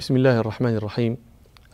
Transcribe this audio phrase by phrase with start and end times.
[0.00, 1.16] بسم الله الرحمن الرحيم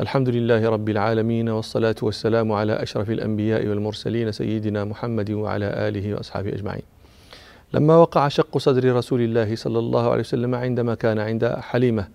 [0.01, 6.49] الحمد لله رب العالمين والصلاة والسلام على أشرف الأنبياء والمرسلين سيدنا محمد وعلى آله وأصحابه
[6.49, 6.83] أجمعين
[7.75, 12.09] لما وقع شق صدر رسول الله صلى الله عليه وسلم عندما كان عند حليمة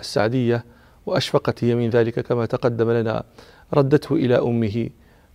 [0.00, 0.64] السعدية
[1.06, 3.22] وأشفقت هي من ذلك كما تقدم لنا
[3.74, 4.88] ردته إلى أمه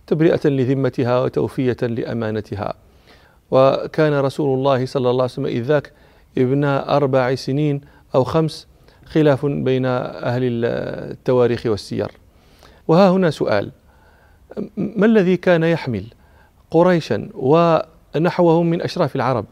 [0.06, 2.74] تبرئة لذمتها وتوفية لأمانتها
[3.50, 5.92] وكان رسول الله صلى الله عليه وسلم إذ ذاك
[6.38, 7.80] ابن أربع سنين
[8.14, 8.69] أو خمس
[9.10, 12.10] خلاف بين أهل التواريخ والسير.
[12.88, 13.70] وها هنا سؤال.
[14.76, 16.04] ما الذي كان يحمل
[16.70, 19.44] قريشا ونحوهم من أشراف العرب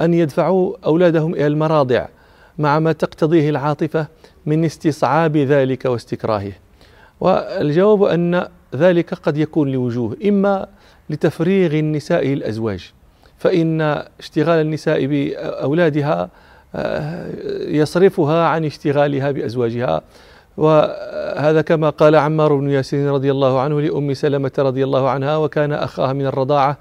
[0.00, 2.06] أن يدفعوا أولادهم إلى المراضع
[2.58, 4.06] مع ما تقتضيه العاطفة
[4.46, 6.52] من استصعاب ذلك واستكراهه
[7.20, 10.66] والجواب أن ذلك قد يكون لوجوه إما
[11.10, 12.92] لتفريغ النساء الأزواج
[13.38, 13.80] فإن
[14.20, 16.30] اشتغال النساء بأولادها
[17.68, 20.00] يصرفها عن اشتغالها بأزواجها.
[20.56, 25.72] وهذا كما قال عمار بن ياسين رضي الله عنه لأم سلمة رضي الله عنها وكان
[25.72, 26.78] أخاها من الرضاعة.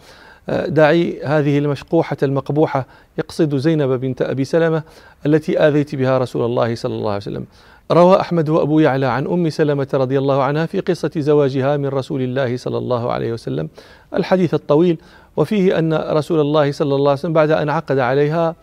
[0.49, 2.85] آه، دعي هذه المشقوحة المقبوحة
[3.17, 4.83] يقصد زينب بنت أبي سلمة
[5.25, 7.45] التي آذيت بها رسول الله صلى الله عليه وسلم.
[7.91, 12.21] روى أحمد وأبو يعلى عن أم سلمة رضي الله عنها في قصة زواجها من رسول
[12.21, 13.69] الله صلى الله عليه وسلم.
[14.13, 14.97] الحديث الطويل
[15.37, 18.55] وفيه أن رسول الله صلى الله عليه وسلم بعد أن عقد عليها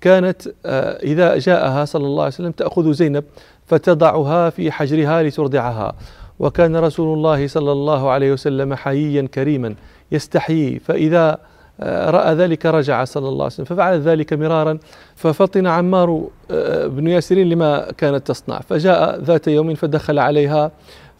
[0.00, 3.24] كانت آه، إذا جاءها صلى الله عليه وسلم تأخذ زينب
[3.66, 5.94] فتضعها في حجرها لترضعها.
[6.38, 9.74] وكان رسول الله صلى الله عليه وسلم حييا كريما
[10.12, 11.38] يستحيي فإذا
[11.80, 14.78] آه، رأى ذلك رجع صلى الله عليه وسلم ففعل ذلك مرارا
[15.16, 18.60] ففطن عمار آه، بن ياسر لما كانت تصنع.
[18.60, 20.70] فجاء ذات يوم فدخل عليها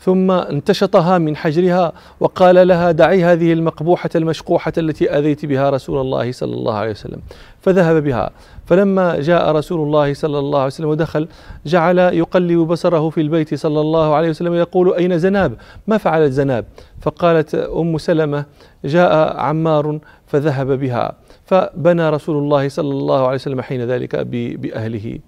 [0.00, 6.32] ثم انتشطها من حجرها وقال لها دعي هذه المقبوحة المشقوحة التي أذيت بها رسول الله
[6.32, 7.20] صلى الله عليه وسلم.
[7.60, 8.30] فذهب بها.
[8.66, 11.28] فلما جاء رسول الله صلى الله عليه وسلم ودخل
[11.66, 15.52] جعل يقلب بصره في البيت صلى الله عليه وسلم يقول أين زناب؟
[15.86, 16.64] ما فعلت زناب؟
[17.00, 18.44] فقالت أم سلمة
[18.84, 19.98] جاء عمار.
[20.26, 21.12] فذهب بها.
[21.44, 24.16] فبنى رسول الله صلى الله عليه وسلم حين ذلك
[24.56, 25.18] بأهله.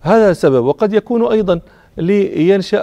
[0.00, 0.64] هذا السبب.
[0.64, 1.60] وقد يكون أيضا
[1.98, 2.80] لينشأ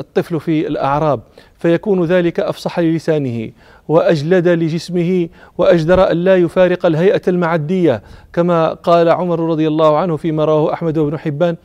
[0.00, 1.20] الطفل في الأعراب
[1.58, 3.50] فيكون ذلك أفصح للسانه
[3.88, 8.02] وأجلد لجسمه وأجدر أن لا يفارق الهيئة المعدية
[8.32, 11.56] كما قال عمر رضي الله عنه فيما رواه أحمد بن حبان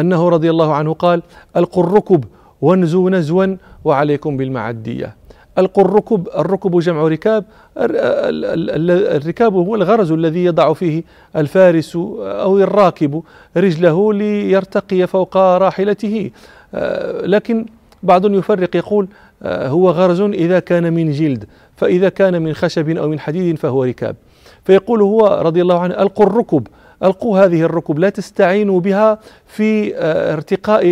[0.00, 1.22] أنه رضي الله عنه قال
[1.56, 2.24] ألقوا الركب
[2.60, 5.19] وانزوا نزوا وعليكم بالمعدية.
[5.58, 7.44] الركب الركب جمع ركاب.
[7.76, 11.02] الركاب هو الغرز الذي يضع فيه
[11.36, 13.22] الفارس أو الراكب
[13.56, 16.30] رجله ليرتقي فوق راحلته.
[16.74, 17.66] آه، لكن
[18.02, 19.08] بعض يفرق يقول
[19.42, 21.44] آه، هو غرز إذا كان من جلد
[21.76, 24.16] فإذا كان من خشب أو من حديد فهو ركاب.
[24.64, 26.66] فيقول هو رضي الله عنه ألقوا الركب
[27.02, 30.84] ألقوا هذه الركب لا تستعينوا بها في آه، ارتقاء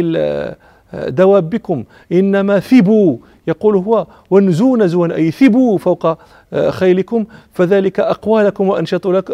[1.09, 3.17] دوابكم إنما ثبوا
[3.49, 6.07] يقول هو وانزوا نزوا أي ثبوا فوق
[6.53, 9.31] آه، خيلكم فذلك أقوى لكم وأنشط, لك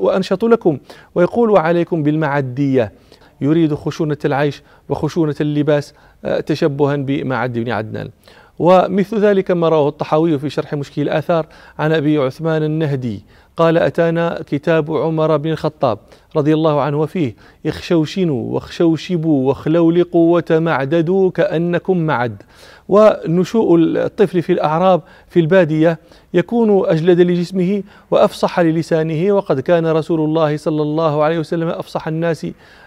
[0.00, 0.78] وأنشط لكم.
[1.14, 2.92] ويقول وعليكم بالمعدية.
[3.40, 8.10] يريد خشونة العيش وخشونة اللباس آه، تشبها بمعد بن عدنان.
[8.58, 11.46] ومثل ذلك ما رواه الطحاوي في شرح مشكل الآثار
[11.78, 13.24] عن أبي عثمان النهدي.
[13.56, 15.98] قال أتانا كتاب عمر بن الخطاب
[16.36, 17.34] رضي الله عنه وفيه
[17.66, 22.42] اخشوشنوا واخشوشبوا واخلولقوا وتمعددوا كأنكم معد.
[22.88, 25.98] ونشوء الطفل في الأعراب في البادية
[26.34, 32.46] يكون أجلد لجسمه وأفصح للسانه وقد كان رسول الله صلى الله عليه وسلم أفصح الناس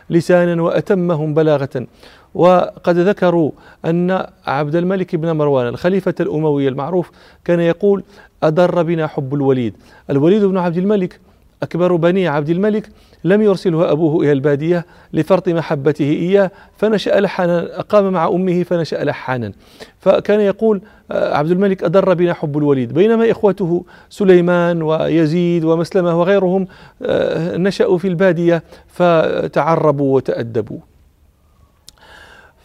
[0.10, 1.88] لسانا وأتمهم بلاغة.
[2.36, 3.52] وقد ذكروا
[3.86, 7.12] أن عبد الملك بن مروان الخليفة الأموي المعروف
[7.46, 8.04] كان يقول
[8.44, 9.74] أدر بنا حب الوليد.
[10.10, 11.20] الوليد بن عبد الملك
[11.64, 12.90] أكبر بني عبد الملك
[13.24, 19.52] لم يرسله أبوه إلى البادية لفرط محبته إياه فنشأ لحانا أقام مع أمه فنشأ لحانا
[20.00, 22.94] فكان يقول آه، عبد الملك أدر بنا حب الوليد.
[22.94, 26.68] بينما إخوته سليمان ويزيد ومسلمة وغيرهم
[27.02, 30.80] آه، نشأوا في البادية فتعربوا وتأدبوا.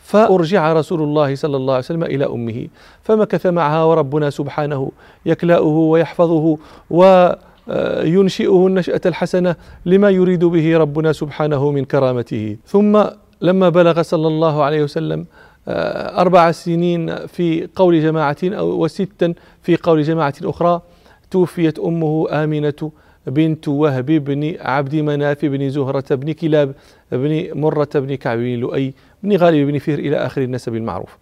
[0.03, 2.69] فأرجع رسول الله صلى الله عليه وسلم إلى أمه
[3.03, 4.93] فمكث معها وربنا سبحانه
[5.27, 6.59] يكلأه ويحفظه
[7.69, 12.57] وينشئه النشأة الحسنة لما يريد به ربنا سبحانه من كرامته.
[12.67, 13.05] ثم
[13.41, 15.27] لما بلغ صلى الله عليه وسلم
[15.69, 20.81] آه، أربع سنين في قول جماعة أو وستا في قول جماعة أخرى
[21.31, 22.91] توفيت أمه آمنة
[23.27, 26.75] بنت وهب بن عبد مناف بن زهرة بن كلاب
[27.13, 31.19] بن مرة بن كعب بن لؤي بن غالب بن فهر إلى آخر النسب المعروف.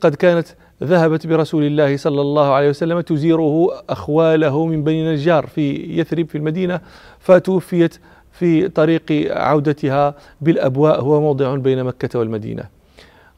[0.00, 0.46] قد كانت
[0.82, 6.38] ذهبت برسول الله صلى الله عليه وسلم تزيره أخواله من بني نجار في يثرب في
[6.38, 6.80] المدينة
[7.18, 7.98] فتوفيت
[8.32, 12.64] في طريق عودتها بالأبواء هو موضع بين مكة والمدينة.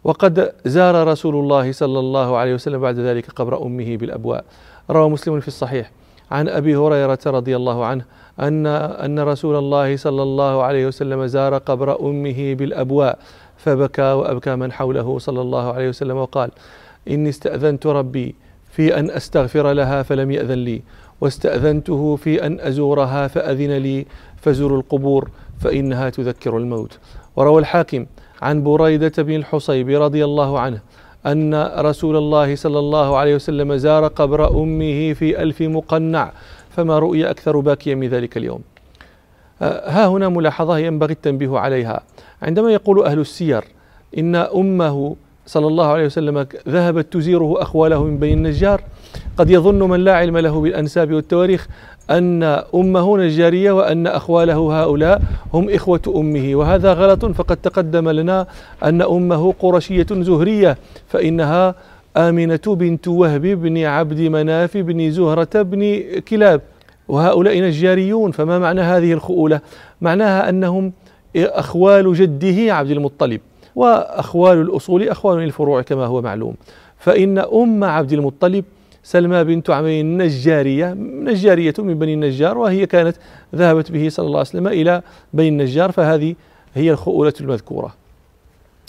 [0.04, 4.44] وقد زار رسول الله صلى الله عليه وسلم بعد ذلك قبر أمه بالأبواء.
[4.90, 5.90] روى مسلم في الصحيح
[6.30, 8.04] عن أبي هريرة رضي الله عنه
[8.40, 13.18] أن أن رسول الله صلى الله عليه وسلم زار قبر أمه بالأبواء
[13.56, 16.50] فبكى وأبكى من حوله صلى الله عليه وسلم وقال
[17.08, 18.34] إني استأذنت ربي
[18.70, 20.82] في أن أستغفر لها فلم يأذن لي
[21.20, 24.06] واستأذنته في أن أزورها فأذن لي
[24.36, 25.30] فزوروا القبور
[25.60, 26.98] فإنها تذكر الموت.
[27.36, 28.06] وروى الحاكم
[28.42, 30.80] عن بريدة بن الحصيب رضي الله عنه
[31.26, 36.32] أن رسول الله صلى الله عليه وسلم زار قبر أمه في ألف مقنع
[36.70, 38.60] فما رؤي أكثر باكيا من ذلك اليوم.
[39.62, 42.02] آه، ها هنا ملاحظة ينبغي التنبيه عليها.
[42.42, 43.64] عندما يقول أهل السير
[44.18, 48.80] إن أمه صلى الله عليه وسلم ذهبت تزيره أخواله من بني النجار.
[49.36, 51.68] قد يظن من لا علم له بالأنساب والتواريخ
[52.10, 52.42] أن
[52.74, 55.22] أمه نجارية وأن أخواله هؤلاء
[55.54, 57.24] هم إخوة أمه وهذا غلط.
[57.24, 58.46] فقد تقدم لنا
[58.84, 61.74] أن أمه قرشية زهرية فإنها
[62.16, 66.60] آمنة بنت وهب بن عبد مناف بن زهرة بن كلاب
[67.08, 68.30] وهؤلاء نجاريون.
[68.30, 69.60] فما معنى هذه الخؤولة؟
[70.00, 70.92] معناها أنهم
[71.36, 73.40] أخوال جده عبد المطلب.
[73.76, 76.54] وأخوال الأصول أخوال الفروع كما هو معلوم.
[76.98, 78.64] فإن أم عبد المطلب
[79.02, 83.16] سلمى بنت عمي النجارية نجارية من بني النجار وهي كانت
[83.54, 86.34] ذهبت به صلى الله عليه وسلم إلى بني النجار فهذه
[86.74, 87.94] هي الخؤولة المذكورة.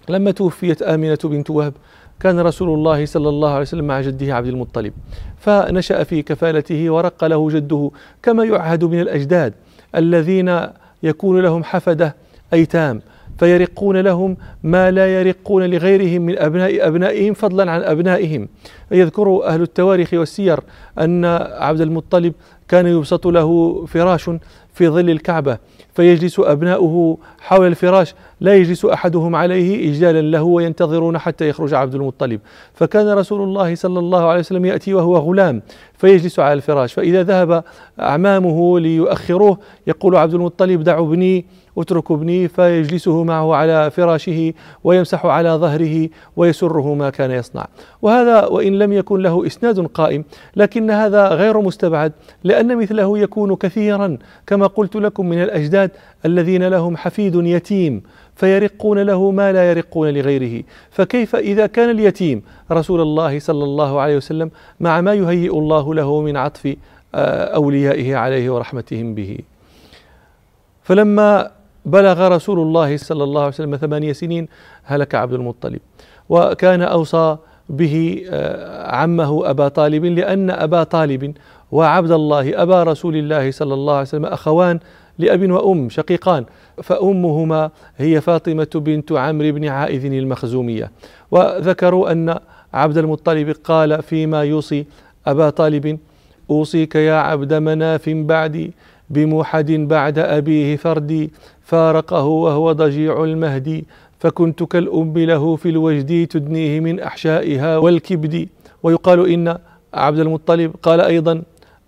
[0.09, 1.73] لما توفيت آمنة بنت وهب
[2.19, 4.93] كان رسول الله صلى الله عليه وسلم مع جده عبد المطلب
[5.37, 7.91] فنشأ في كفالته ورق له جده
[8.23, 9.53] كما يعهد من الأجداد
[9.95, 10.67] الذين
[11.03, 12.15] يكون لهم حفدة
[12.53, 13.01] أيتام.
[13.37, 18.47] فيرقون لهم ما لا يرقون لغيرهم من أبناء أبنائهم فضلا عن أبنائهم.
[18.91, 20.59] يذكر أهل التواريخ والسير
[20.99, 22.33] أن عبد المطلب
[22.67, 24.29] كان يبسط له فراش
[24.73, 25.57] في ظل الكعبة
[25.93, 32.39] فيجلس أبناؤه حول الفراش لا يجلس أحدهم عليه إجلالا له وينتظرون حتى يخرج عبد المطلب.
[32.73, 35.61] فكان رسول الله صلى الله عليه وسلم يأتي وهو غلام
[35.97, 36.93] فيجلس على الفراش.
[36.93, 37.63] فإذا ذهب
[37.99, 41.45] أعمامه ليؤخروه يقول عبد المطلب دعوا ابني
[41.77, 47.67] اترك ابني فيجلسه معه على فراشه ويمسح على ظهره ويسره ما كان يصنع.
[48.01, 50.23] وهذا وإن لم يكن له إسناد قائم
[50.55, 52.11] لكن هذا غير مستبعد
[52.43, 54.17] لأن مثله يكون كثيرا.
[54.47, 55.91] كما قلت لكم من الأجداد
[56.25, 58.03] الذين لهم حفيد يتيم
[58.35, 60.63] فيرقون له ما لا يرقون لغيره.
[60.91, 66.21] فكيف إذا كان اليتيم؟ رسول الله صلى الله عليه وسلم مع ما يهيئ الله له
[66.21, 66.75] من عطف
[67.15, 69.37] آه، أوليائه عليه ورحمتهم به.
[70.83, 71.51] فلما
[71.85, 74.47] بلغ رسول الله صلى الله عليه وسلم ثمانية سنين
[74.83, 75.79] هلك عبد المطلب.
[76.29, 77.37] وكان أوصى
[77.69, 81.33] به آه، عمه أبا طالب لأن أبا طالب
[81.71, 84.79] وعبد الله أبا رسول الله صلى الله عليه وسلم أخوان
[85.17, 86.45] لأب وأم شقيقان
[86.83, 90.91] فأمهما هي فاطمة بنت عمرو بن عائذ المخزومية.
[91.31, 92.39] وذكروا أن
[92.73, 94.85] عبد المطلب قال فيما يوصي
[95.27, 95.99] أبا طالب
[96.49, 98.73] أوصيك يا عبد مناف بعدي
[99.09, 101.31] بموحد بعد أبيه فردي
[101.61, 103.85] فارقه وهو ضجيع المهدي
[104.19, 108.47] فكنت كالأم له في الوجد تدنيه من أحشائها والكبد.
[108.83, 109.57] ويقال إن
[109.93, 111.43] عبد المطلب قال أيضا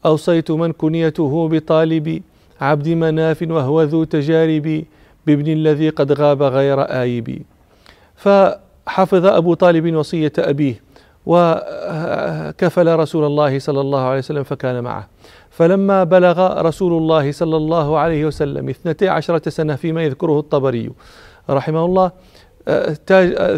[0.06, 2.22] أوصيت من كنيته بطالب
[2.62, 4.84] عبد مناف وهو ذو تجارب
[5.28, 7.42] بابن الذي قد غاب غير آيب
[8.16, 10.87] فحفظ أبو طالب وصية أبيه.
[11.28, 15.08] وكفل رسول الله صلى الله عليه وسلم فكان معه.
[15.50, 20.92] فلما بلغ رسول الله صلى الله عليه وسلم اثنتي عشرة سنة فيما يذكره الطبري
[21.50, 22.12] رحمه الله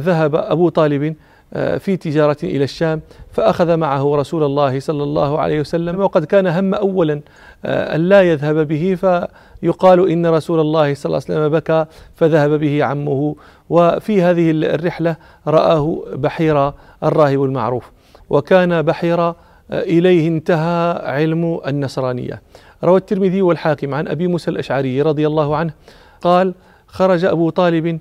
[0.10, 1.16] ذهب أبو طالب آه،
[1.54, 3.02] في تجارة إلى الشام
[3.32, 7.22] فأخذ معه رسول الله صلى الله عليه وسلم وقد كان هم أولا
[7.66, 12.60] آه، أن لا يذهب به فيقال إن رسول الله صلى الله عليه وسلم بكى فذهب
[12.60, 13.36] به عمه
[13.70, 15.16] وفي هذه الرحلة
[15.48, 17.92] رآه بحيرة الراهب المعروف
[18.30, 19.36] وكان بحيرة
[19.72, 22.42] آه، إليه انتهى علم النصرانية.
[22.84, 25.74] روى الترمذي والحاكم عن أبي موسى الأشعري رضي الله عنه
[26.22, 26.54] قال
[26.88, 28.00] خرج أبو طالب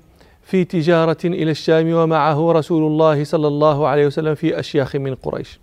[0.49, 5.59] في تجارة إلى الشام ومعه رسول الله صلى الله عليه وسلم في أشياخ من قريش.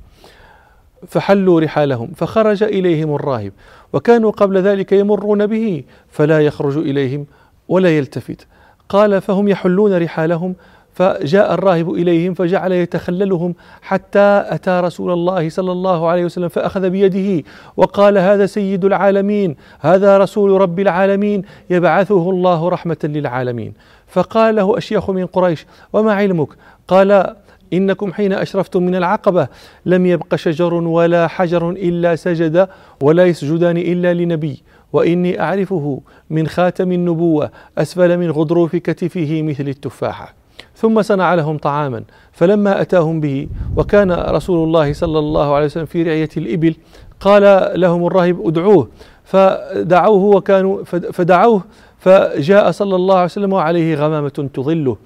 [1.09, 3.52] فحلوا رحالهم فخرج إليهم الراهب
[3.93, 7.26] وكانوا قبل ذلك يمرون به فلا يخرج إليهم
[7.69, 8.47] ولا يلتفت.
[8.88, 10.55] قال فهم يحلون رحالهم
[10.97, 17.45] فجاء الراهب إليهم فجعل يتخللهم حتى أتى رسول الله صلى الله عليه وسلم فأخذ بيده
[17.76, 23.73] وقال هذا سيد العالمين هذا رسول رب العالمين يبعثه الله رحمة للعالمين.
[24.07, 26.49] فقال له أشياخ من قريش وما علمك؟
[26.88, 27.35] قال
[27.73, 29.49] إنكم حين أشرفتم من العقبة
[29.87, 32.69] لم يبق شجر ولا حجر إلا سجد
[33.03, 34.62] ولا يسجدان إلا لنبي
[34.93, 36.00] وإني أعرفه
[36.31, 40.46] من خاتم النبوة أسفل من غضروف كتفه مثل التفاحة.
[40.76, 42.02] ثم صنع لهم طعاما
[42.33, 46.75] فلما أتاهم به وكان رسول الله صلى الله عليه وسلم في رعية الإبل
[47.21, 48.88] قال لهم الراهب ادعوه
[49.25, 51.62] فدعوه وكانوا فدعوه
[51.99, 54.97] فجاء صلى الله عليه وسلم وعليه غمامة تظله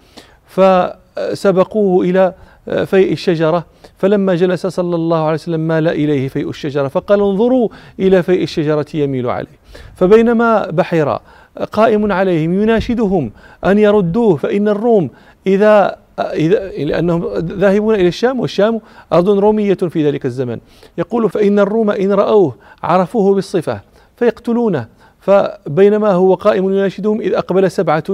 [0.47, 2.35] فسبقوه إلى
[2.85, 3.67] فيء الشجرة
[3.99, 8.87] فلما جلس صلى الله عليه وسلم مال إليه فيء الشجرة فقال انظروا إلى فيء الشجرة
[8.95, 9.59] يميل عليه
[9.95, 11.21] فبينما بحيرا
[11.73, 13.31] قائم عليهم يناشدهم
[13.65, 15.11] أن يردوه فإن الروم
[15.47, 18.81] إذا إذا لأنهم ذاهبون إلى الشام والشام
[19.13, 20.59] أرض رومية في ذلك الزمن.
[20.99, 23.81] يقول فإن الروم إن رأوه عرفوه بالصفة
[24.17, 24.89] فيقتلونه.
[25.21, 28.05] فبينما هو قائم يناشدهم إذ أقبل سبعة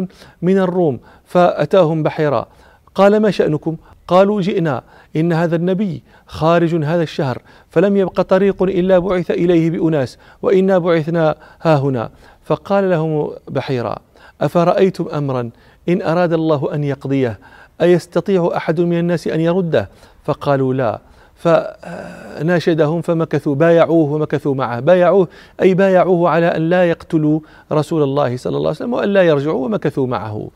[0.42, 2.46] من الروم فأتاهم بحيرا
[2.94, 3.76] قال ما شأنكم؟
[4.08, 4.82] قالوا جئنا.
[5.16, 7.38] إن هذا النبي خارج هذا الشهر
[7.70, 12.10] فلم يبق طريق إلا بعث إليه بأناس وإنا بعثنا ها هنا.
[12.44, 13.96] فقال لهم بحيرا
[14.40, 15.50] أفرأيتم أمرا؟
[15.88, 17.38] إن أراد الله أن يقضيه
[17.82, 19.88] أيستطيع أحد من الناس أن يرده؟
[20.24, 21.00] فقالوا لا.
[21.36, 24.80] فناشدهم فمكثوا بايعوه ومكثوا معه.
[24.80, 25.28] بايعوه
[25.62, 27.40] أي بايعوه على أن لا يقتلوا
[27.72, 30.48] رسول الله صلى الله عليه وسلم وأن لا يرجعوا ومكثوا معه.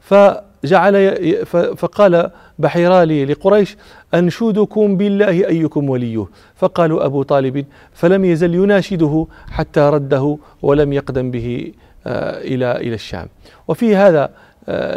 [0.00, 1.14] فجعل
[1.76, 3.76] فقال بحيرالي لقريش
[4.14, 6.26] أنشدكم بالله أيكم وليه؟
[6.56, 11.72] فقالوا أبو طالب فلم يزل يناشده حتى رده ولم يقدم به
[12.06, 13.28] آه، إلى إلى الشام.
[13.68, 14.30] وفي هذا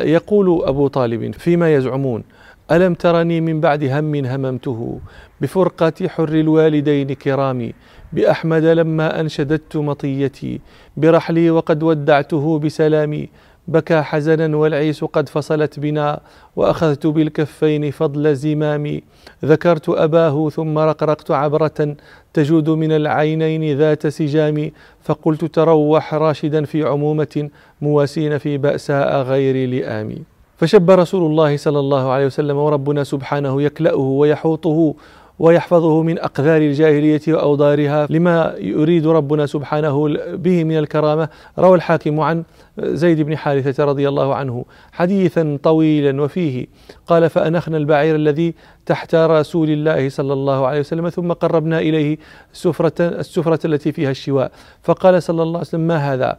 [0.02, 2.24] يقول أبو طالب فيما يزعمون؟
[2.72, 5.00] ألم ترني من بعد هم هممته؟
[5.42, 7.74] بفرقة حر الوالدين كرامي
[8.14, 10.62] بأحمد لما أنشددت مطيتي
[10.98, 13.30] برحلي وقد ودعته بسلامي
[13.70, 16.20] بكى حزنا والعيس قد فصلت بنا
[16.56, 19.04] وأخذت بالكفين فضل زمامي.
[19.46, 21.96] ذكرت أباه ثم رقرقت عبرة
[22.34, 24.72] تجود من العينين ذات سجام
[25.04, 27.50] فقلت تروح راشدا في عمومة
[27.82, 30.16] مواسين في بأساء غير لئام
[30.58, 34.94] فشب رسول الله صلى الله عليه وسلم وربنا سبحانه يكلأه ويحوطه
[35.39, 41.29] ويحفظه من أقذار الجاهلية وأوضارها لما يريد ربنا سبحانه به من الكرامة.
[41.60, 42.43] روى الحاكم عن
[42.79, 46.67] زيد بن حارثة رضي الله عنه حديثا طويلا وفيه
[47.08, 48.53] قال فأنخنا البعير الذي
[48.86, 52.17] تحت رسول الله صلى الله عليه وسلم ثم قربنا إليه
[52.53, 54.51] السفرة, السفرة التي فيها الشواء.
[54.84, 56.38] فقال صلى الله عليه وسلم ما هذا؟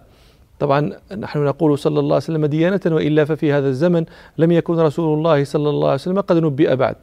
[0.59, 4.05] طبعا نحن نقول صلى الله عليه وسلم ديانة وإلا ففي هذا الزمن
[4.39, 6.97] لم يكن رسول الله صلى الله عليه وسلم قد نبئ بعد.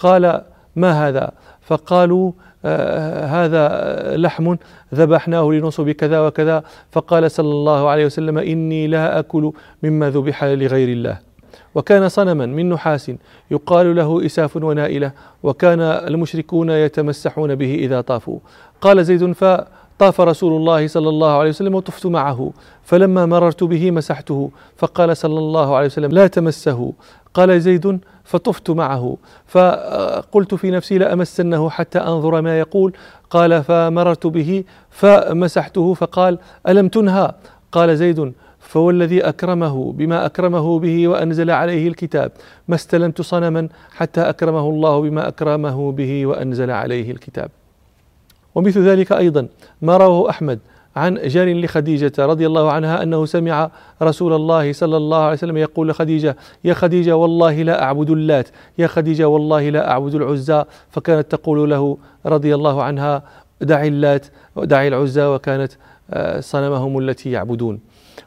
[0.00, 0.42] قال
[0.76, 1.30] ما هذا؟
[1.62, 2.32] فقالوا
[2.64, 4.56] آه هذا لحم
[4.94, 6.62] ذبحناه لنصب كذا وكذا.
[6.90, 9.52] فقال صلى الله عليه وسلم إني لا أكل
[9.82, 11.18] مما ذبح لغير الله.
[11.74, 13.12] وكان صنما من نحاس
[13.50, 18.38] يقال له إساف ونائلة وكان المشركون يتمسحون به إذا طافوا.
[18.80, 19.34] قال زيد
[19.96, 22.52] فطاف رسول الله صلى الله عليه وسلم وطفت معه
[22.84, 26.92] فلما مررت به مسحته فقال صلى الله عليه وسلم لا تمسه.
[27.34, 32.92] قال زيد فطفت معه فقلت في نفسي لأمسنه حتى أنظر ما يقول.
[33.30, 36.38] قال فمررت به فمسحته فقال
[36.68, 37.32] ألم تنهى؟
[37.72, 42.32] قال زيد فوالذي أكرمه بما أكرمه به وأنزل عليه الكتاب
[42.68, 47.50] ما استلمت صنما حتى أكرمه الله بما أكرمه به وأنزل عليه الكتاب.
[48.56, 49.46] ومثل ذلك أيضا
[49.82, 50.58] ما رواه أحمد
[50.96, 53.70] عن جار لخديجة رضي الله عنها أنه سمع
[54.02, 58.48] رسول الله صلى الله عليه وسلم يقول لخديجة يا خديجة والله لا أعبد اللات.
[58.78, 60.64] يا خديجة والله لا أعبد العزى.
[60.90, 63.22] فكانت تقول له رضي الله عنها
[63.60, 65.26] دعي اللات ودعي العزى.
[65.26, 65.72] وكانت
[66.10, 67.80] آه، صنمهم التي يعبدون.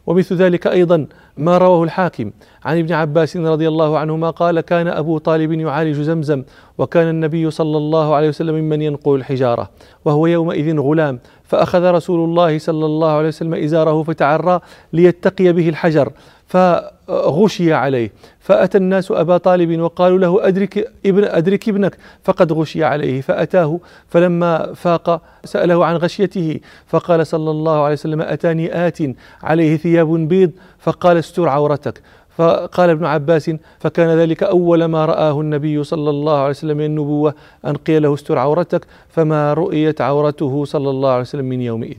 [0.07, 2.31] ومثل ذلك أيضا ما رواه الحاكم
[2.65, 6.43] عن ابن عباس رضي الله عنهما قال كان أبو طالب يعالج زمزم
[6.77, 9.69] وكان النبي صلى الله عليه وسلم ممن ينقل الحجارة
[10.05, 14.59] وهو يومئذ غلام فأخذ رسول الله صلى الله عليه وسلم إزاره فتعرى
[14.93, 16.11] ليتقي به الحجر
[16.49, 18.11] فغشي عليه.
[18.39, 21.97] فأتى الناس أبا طالب وقالوا له أدرك ابن أدرك ابنك.
[22.23, 23.21] فقد غشي عليه.
[23.21, 23.79] فأتاه.
[24.07, 26.59] فلما فاق سأله عن غشيته.
[26.87, 28.97] فقال صلى الله عليه وسلم أتاني آت
[29.43, 30.51] عليه ثياب بيض.
[30.79, 32.01] فقال استر عورتك.
[32.37, 37.33] فقال ابن عباس فكان ذلك أول ما رآه النبي صلى الله عليه وسلم من النبوة.
[37.65, 38.85] أن قيل له استر عورتك.
[39.09, 41.97] فما رؤيت عورته صلى الله عليه وسلم من يومئذ.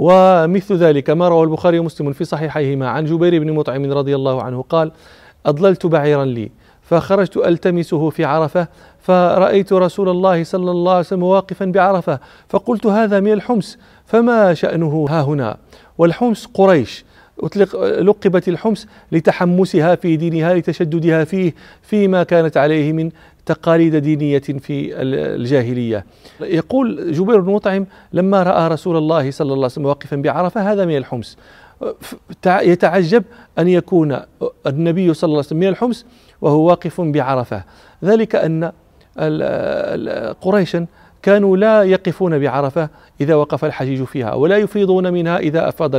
[0.00, 2.88] ومثل ذلك ما روى البخاري ومسلم في صحيحيهما.
[2.88, 4.92] عن جبير بن مطعم رضي الله عنه قال
[5.46, 6.50] أضللت بعيرا لي
[6.82, 8.68] فخرجت ألتمسه في عرفة
[9.00, 15.06] فرأيت رسول الله صلى الله عليه وسلم واقفا بعرفة فقلت هذا من الحمص فما شأنه؟
[15.10, 15.56] ها هنا.
[15.98, 17.04] والحمص قريش.
[17.40, 23.10] أطلق لقبت الحمص لتحمسها في دينها لتشددها فيه فيما كانت عليه من
[23.48, 26.04] تقاليد دينية في الجاهلية.
[26.40, 30.84] يقول جبير بن مطعم لما رأى رسول الله صلى الله عليه وسلم واقفا بعرفة هذا
[30.84, 31.36] من الحمص.
[32.46, 33.24] يتعجب
[33.58, 34.20] أن يكون
[34.66, 36.06] النبي صلى الله عليه وسلم من الحمص
[36.40, 37.64] وهو واقف بعرفة.
[38.04, 38.72] ذلك أن
[40.40, 40.86] قريشا
[41.22, 42.88] كانوا لا يقفون بعرفة
[43.20, 45.90] إذا وقف الحجيج فيها ولا يفيضون منها إذا أفاض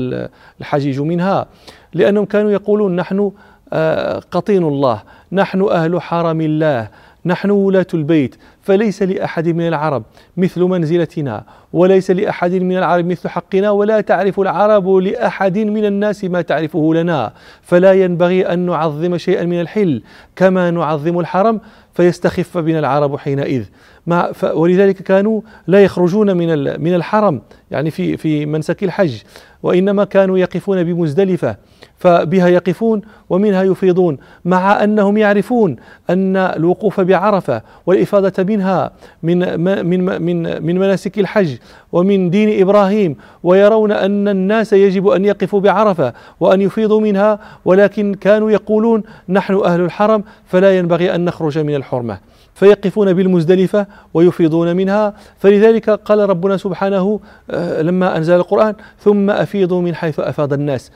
[0.62, 1.48] الحجيج منها
[1.94, 3.32] لأنهم كانوا يقولون نحن
[3.74, 5.02] آه، قطين الله
[5.32, 6.90] نحن أهل حرم الله
[7.26, 10.04] نحن ولاة البيت فليس لأحد من العرب
[10.38, 16.42] مثل منزلتنا وليس لأحد من العرب مثل حقنا ولا تعرف العرب لأحد من الناس ما
[16.42, 17.34] تعرفه لنا.
[17.62, 20.02] فلا ينبغي أن نعظم شيئا من الحل
[20.36, 21.62] كما نعظم الحرم
[22.00, 23.64] فيستخف بنا العرب حينئذ.
[24.08, 27.42] مع ولذلك كانوا لا يخرجون من من الحرم
[27.72, 29.22] يعني في في منسك الحج
[29.64, 31.56] وإنما كانوا يقفون بمزدلفة
[31.98, 35.76] فبها يقفون ومنها يفيضون مع أنهم يعرفون
[36.10, 38.92] أن الوقوف بعرفة والإفاضة منها
[39.24, 41.56] من من من من مناسك الحج
[41.92, 48.52] ومن دين إبراهيم ويرون أن الناس يجب أن يقفوا بعرفة وأن يفيضوا منها ولكن كانوا
[48.52, 52.20] يقولون نحن أهل الحرم فلا ينبغي أن نخرج من الحرمه
[52.54, 55.14] فيقفون بالمزدلفة ويفيضون منها.
[55.40, 57.20] فلذلك قال ربنا سبحانه
[57.50, 60.92] آه، لما أنزل القرآن ثم أفيضوا من حيث أفاض الناس.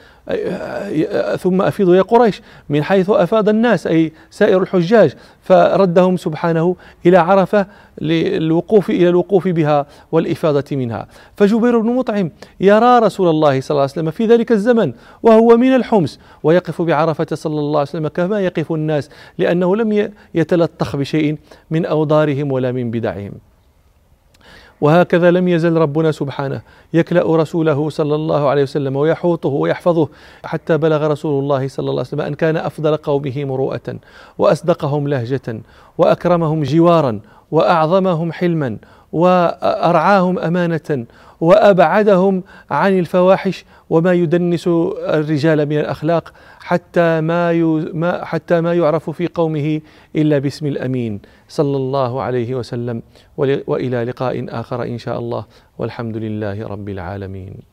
[1.37, 6.75] ثم أفيضوا يا قريش من حيث أفاض الناس أي سائر الحجاج فردهم سبحانه
[7.05, 7.67] إلى عرفة
[8.01, 11.07] للوقوف إلى الوقوف بها والإفاضة منها.
[11.37, 15.75] فجبير بن مطعم يرى رسول الله صلى الله عليه وسلم في ذلك الزمن وهو من
[15.75, 21.37] الحمص ويقف بعرفة صلى الله عليه وسلم كما يقف الناس لأنه لم يتلطخ بشيء
[21.71, 23.31] من أوضارهم ولا من بدعهم.
[24.83, 26.61] وهكذا لم يزل ربنا سبحانه.
[26.93, 30.09] يكلأ رسوله صلى الله عليه وسلم ويحوطه ويحفظه
[30.43, 33.95] حتى بلغ رسول الله صلى الله عليه وسلم أن كان أفضل قومه مروءة
[34.37, 35.61] وأصدقهم لهجة
[35.97, 37.19] وأكرمهم جوارا
[37.51, 38.77] وأعظمهم حلما
[39.13, 41.05] وأرعاهم أمانة
[41.41, 44.67] وأبعدهم عن الفواحش وما يدنس
[45.07, 46.33] الرجال من الأخلاق.
[46.63, 49.81] حتى ما حتى ما يعرف في قومه
[50.15, 53.01] إلا باسم الأمين صلى الله عليه وسلم
[53.37, 55.45] وإلى لقاء آخر إن شاء الله
[55.77, 57.72] والحمد لله رب العالمين.